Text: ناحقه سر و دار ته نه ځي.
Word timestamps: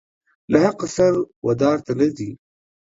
ناحقه 0.51 0.87
سر 0.95 1.13
و 1.45 1.47
دار 1.61 1.77
ته 1.85 1.91
نه 1.99 2.07
ځي. 2.17 2.29